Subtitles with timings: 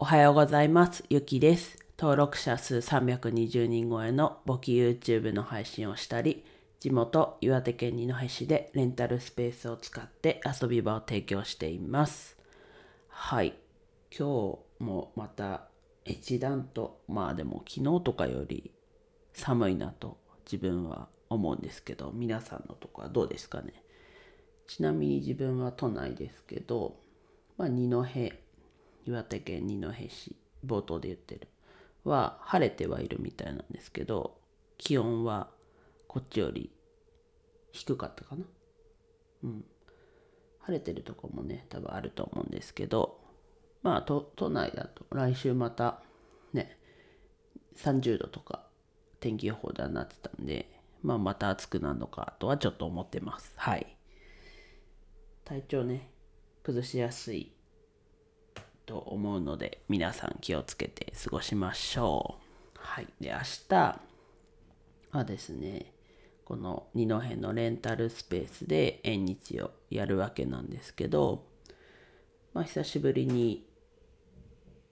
[0.00, 1.02] おはようございます。
[1.10, 1.76] ゆきです。
[1.98, 6.44] 登録者数320人超えの簿記 YouTube の配信をしたり、
[6.78, 12.36] 地元岩手県二戸市でレンタルスペースを使って遊び場を提供しています。
[13.08, 13.58] はい。
[14.16, 15.62] 今日もまた
[16.04, 18.70] 一段と、まあでも昨日とかより
[19.32, 23.72] 寒いなと自分は思うんですけど、皆さんのとこはどうですかね。
[24.68, 26.94] ちなみに自分は都内ですけど、
[27.56, 28.04] まあ、二戸、
[29.08, 30.36] 岩手県二戸市、
[30.66, 31.48] 冒頭で言ってる、
[32.04, 34.38] は晴れてはいるみたいなんですけど、
[34.76, 35.48] 気温は
[36.06, 36.70] こっちより
[37.72, 38.44] 低かったかな。
[39.44, 39.64] うん。
[40.60, 43.18] 晴れてるとこもね、多分あると思うんですけど、
[43.82, 46.02] まあ、都内だと来週また
[46.52, 46.78] ね、
[47.76, 48.66] 30度とか
[49.20, 53.54] 天気予報ではなってたんで、まあ、また暑くなるのかとはちょっと思ってます。
[53.56, 53.96] はい。
[55.46, 56.10] 体調ね、
[56.62, 57.54] 崩しやすい
[58.88, 62.38] と思うので、皆さん気をつけて過ごしましょ
[62.74, 62.78] う。
[62.78, 63.08] はい。
[63.20, 64.00] で、明日
[65.10, 65.92] はですね、
[66.46, 71.44] この二戸のレンタルスペースで縁日をやるわけなんですけど、
[72.54, 73.68] まあ、久しぶりに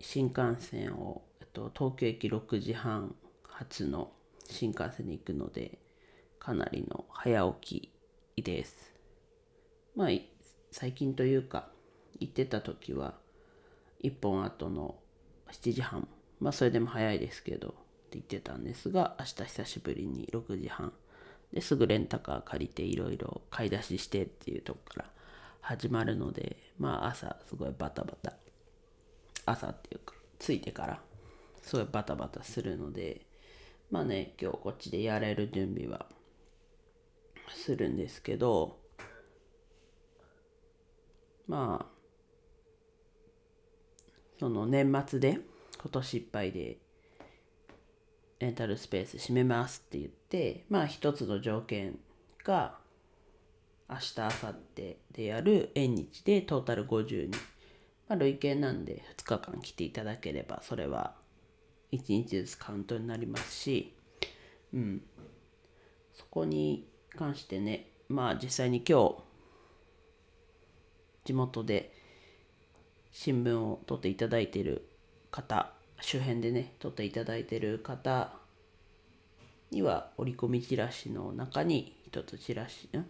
[0.00, 4.10] 新幹線を、えっと、東京駅6時半発の
[4.50, 5.78] 新幹線に行くので、
[6.40, 7.92] かなりの早起
[8.36, 8.92] きです。
[9.94, 10.08] まあ、
[10.72, 11.68] 最近というか、
[12.18, 13.22] 行ってた時は、
[14.04, 14.96] 1本後の
[15.50, 16.06] 7時半、
[16.38, 17.76] まあそれでも早いですけど、って
[18.12, 20.92] 言ってたんですが、明日久しぶりに6時半、
[21.52, 25.10] ですぐレンタカー借りていろいろ買い出ししてっていうとこから
[25.62, 28.34] 始まるので、まあ朝すごいバタバタ、
[29.46, 31.00] 朝っていうか、着いてから、
[31.62, 33.26] すごいバタバタするので、
[33.90, 36.06] まあね、今日こっちでやれる準備は
[37.54, 38.78] するんですけど、
[41.46, 41.93] まあ、
[44.38, 45.38] その年末で
[45.80, 46.78] 今年いっぱいで
[48.40, 51.98] レンタルスペース閉めますって言って、まあ一つの条件
[52.44, 52.76] が
[53.88, 57.30] 明日、明後日でやる縁日でトータル50人。
[58.08, 61.14] まあ累計なんで2日間来ていただければそれは
[61.92, 63.94] 1日ずつカウントになりますし、
[64.72, 65.02] うん。
[66.12, 69.14] そこに関してね、まあ実際に今日
[71.24, 71.92] 地元で
[73.16, 74.88] 新聞を取っていただいている
[75.30, 78.32] 方周辺でね取っていただいている方
[79.70, 83.06] には折り込みチラシの中に一つチラシん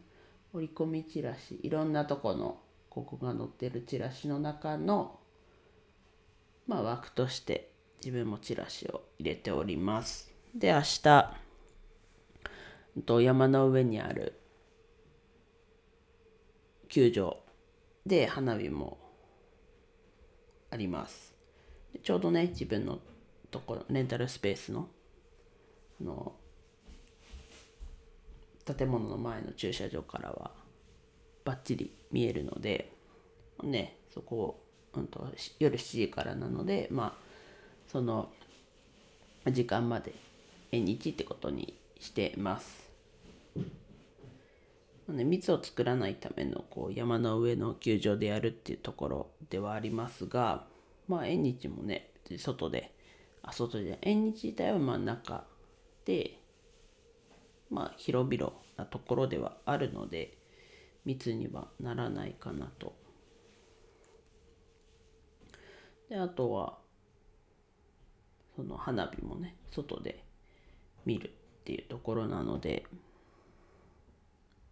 [0.52, 2.58] 折り込みチラシいろんなとこの
[2.90, 5.18] 広告が載ってるチラシの中の
[6.66, 7.70] まあ枠として
[8.04, 10.30] 自分もチラシを入れております。
[10.54, 11.34] で明日
[13.06, 14.38] と山の上にある
[16.88, 17.38] 球場
[18.04, 18.98] で花火も
[20.74, 21.32] あります。
[22.02, 22.98] ちょうどね自分の
[23.52, 24.88] ところレンタルスペースの
[26.00, 26.32] あの
[28.64, 30.50] 建物の前の駐車場からは
[31.44, 32.90] バッチリ見えるので
[33.62, 34.64] ねそこを、
[34.94, 35.28] うん、と
[35.60, 37.12] 夜7時からなのでまあ
[37.86, 38.30] その
[39.46, 40.12] 時間まで
[40.72, 42.83] 縁日ってことにしてます。
[45.12, 50.66] ね、密を作らないためのこう山の上の球場でやるっていうところではありますが、
[51.08, 52.94] まあ、縁日もね、外で、
[53.42, 55.44] あ、外で、縁日自体はまあ中
[56.04, 56.38] で、
[57.70, 60.38] まあ、広々なところではあるので、
[61.04, 62.94] 密にはならないかなと。
[66.08, 66.78] で、あとは、
[68.56, 70.24] その花火もね、外で
[71.04, 71.32] 見るっ
[71.64, 72.86] ていうところなので、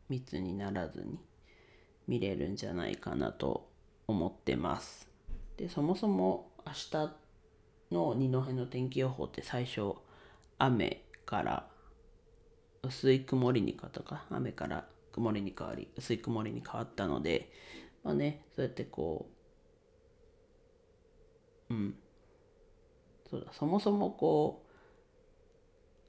[0.09, 1.19] 密にならずに
[2.07, 3.71] 見れるんじゃないかなと
[4.07, 5.09] 思ってます。
[5.57, 7.13] で、そもそも明日
[7.93, 9.95] の二戸の天気予報って最初
[10.59, 11.67] 雨から
[12.83, 17.53] 薄い曇りに変わったか雨から曇りに変わり薄い曇りに変わったので
[18.03, 19.29] まあねそうやってこ
[21.71, 21.95] ううん
[23.31, 24.65] そうだそもそもこ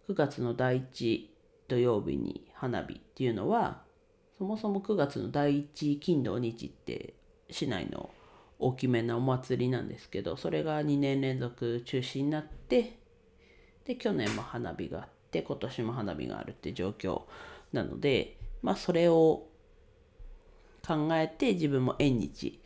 [0.07, 1.32] う9月の第1
[1.73, 3.81] 土曜日に花火っていうのは
[4.37, 7.15] そもそも9月の第一金土日って
[7.49, 8.11] 市内の
[8.59, 12.99] 大きめなお祭りなんですけどそれが2年連続中止になって
[13.85, 17.23] で去年も花火があって今年も花火があるって状況
[17.71, 19.47] なのでまあそれを
[20.87, 22.61] 考えて自分も縁日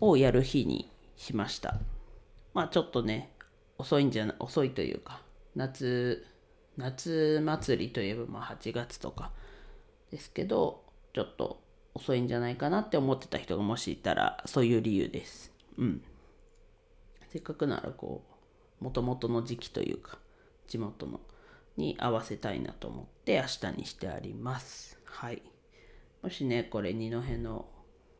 [0.00, 1.80] をやる日にしました。
[2.54, 3.32] まあちょっとね
[3.78, 5.22] 遅いんじゃな遅いというか
[5.56, 6.24] 夏
[6.76, 9.32] 夏祭りといえばまあ8月とか
[10.10, 10.84] ですけど
[11.14, 11.62] ちょっと
[11.94, 15.50] 遅いんじゃないかなって思ってた人がもしいたらそういう理由です。
[15.78, 16.02] うん。
[17.28, 18.22] せっかくならこ
[18.80, 20.18] うもともとの時期というか
[20.68, 21.20] 地元の
[21.76, 25.42] に合わせたいなと思って明日にしてありますはい
[26.22, 27.66] もしねこれ二戸の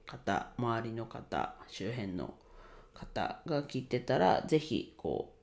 [0.06, 2.34] 方周りの方周辺の
[2.94, 5.34] 方が聞いてたら是非こ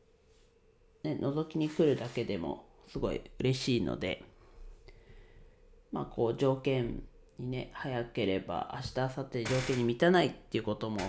[1.04, 4.24] うね覗きに来るだけでもすごい嬉しいので
[5.91, 7.03] まあこう条件
[7.39, 11.00] にね早ければ明日明後日条件に満たないっていうことも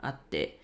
[0.00, 0.60] あって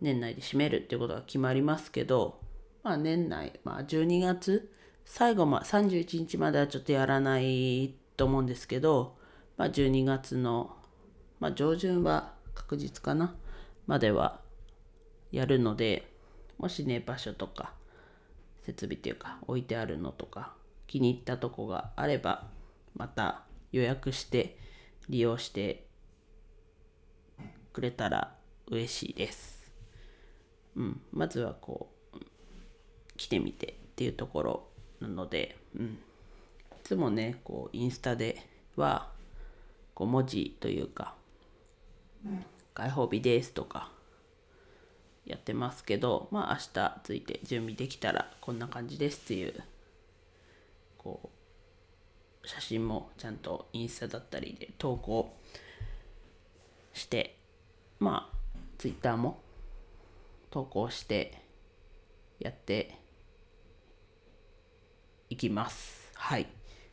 [0.00, 2.40] 年内で締めるっていうことが決まりますけど
[2.82, 4.70] まあ年内まあ12月
[5.04, 9.16] 最後ま31日まではちょっとやらないと思うんですけど、
[9.56, 10.76] まあ、12月の、
[11.40, 13.34] まあ、上旬は確実かな
[13.86, 14.40] までは
[15.32, 16.12] やるので
[16.58, 17.72] もしね場所とか
[18.68, 20.52] 設備っていうか置いてあるのとか
[20.86, 22.48] 気に入ったとこがあれば
[22.94, 24.58] また予約して
[25.08, 25.86] 利用して
[27.72, 28.34] くれたら
[28.66, 29.72] 嬉しいです。
[30.76, 32.18] うん、まずはこう
[33.16, 34.68] 来てみてっていうところ
[35.00, 35.96] なので、うん、い
[36.84, 38.42] つもねこうインスタで
[38.76, 39.10] は
[39.94, 41.14] こう文字というか
[42.74, 43.90] 「開放日です」とか
[45.28, 49.54] やってますけどまあ明日ついて準備できたらこんな感じですっていう
[50.96, 51.30] こ
[52.44, 55.36] う写真もちゃんとインスタだったりで投稿
[56.94, 57.36] して
[57.98, 58.38] まあ
[58.78, 59.38] ツイッターも
[60.50, 61.42] 投稿して
[62.40, 62.96] やって
[65.28, 66.10] いきます。
[66.14, 66.46] はい。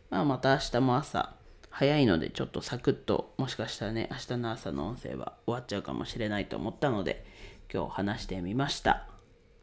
[0.10, 1.34] まあ、また明日も朝
[1.70, 7.26] 早いのでちょっとサクッともしかしたらね明日の朝の音声は終わっちゃうかもしれないと思ったので
[7.74, 9.08] 今日話してみました。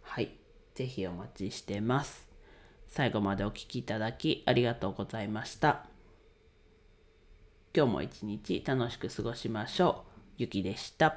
[0.02, 0.36] はい。
[0.74, 2.28] 是非お待ちしてます。
[2.88, 5.86] 最後までお聴きいただきありがとうございました。
[7.74, 10.12] 今日も一日楽しく過ごしましょう。
[10.38, 11.16] ゆきでした。